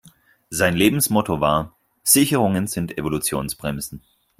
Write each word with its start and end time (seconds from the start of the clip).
Sein 0.49 0.75
Lebensmotto 0.75 1.41
war: 1.41 1.75
Sicherungen 2.01 2.65
sind 2.65 2.97
Evolutionsbremsen. 2.97 4.01